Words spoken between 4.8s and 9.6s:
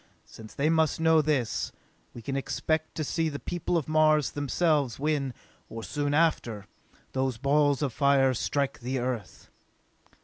when, or soon after, those balls of fire strike the Earth!"